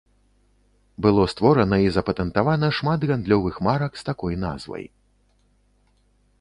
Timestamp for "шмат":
2.79-2.99